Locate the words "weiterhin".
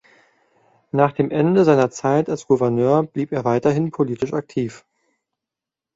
3.45-3.91